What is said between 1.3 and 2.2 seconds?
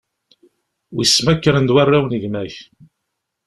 kkren-d warraw n